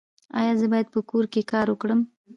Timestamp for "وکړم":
1.69-1.99